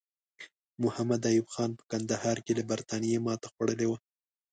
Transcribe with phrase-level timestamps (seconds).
[0.83, 3.97] محمد ایوب خان په کندهار کې له برټانیې ماته خوړلې وه.